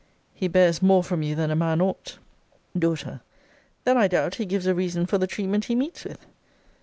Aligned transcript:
He 0.33 0.47
bears 0.47 0.81
more 0.81 1.03
from 1.03 1.21
you 1.21 1.35
than 1.35 1.51
a 1.51 1.55
man 1.55 1.79
ought. 1.79 2.17
D. 2.75 2.95
Then, 3.83 3.97
I 3.99 4.07
doubt, 4.07 4.33
he 4.33 4.47
gives 4.47 4.65
a 4.65 4.73
reason 4.73 5.05
for 5.05 5.19
the 5.19 5.27
treatment 5.27 5.65
he 5.65 5.75
meets 5.75 6.05
with. 6.05 6.25